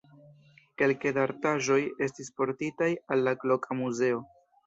Kelke 0.81 1.11
da 1.17 1.21
artaĵoj 1.27 1.77
estis 2.07 2.33
portitaj 2.41 2.89
al 3.17 3.23
la 3.27 3.37
loka 3.53 3.79
muzeo. 3.85 4.27